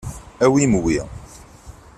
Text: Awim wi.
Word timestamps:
Awim 0.45 0.73
wi. 0.83 0.95